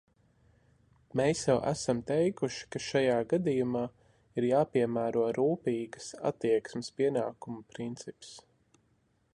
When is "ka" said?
2.75-2.81